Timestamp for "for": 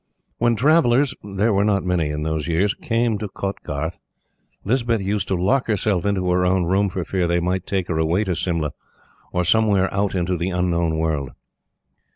6.89-7.05